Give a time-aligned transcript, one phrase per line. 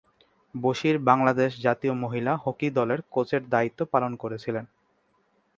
[0.55, 4.65] বশির বাংলাদেশ জাতীয় মহিলা হকি দলের কোচের দায়িত্ব পালন করেছিলেন।